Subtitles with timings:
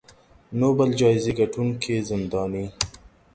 [0.59, 2.65] نوبل جایزې ګټونکې زنداني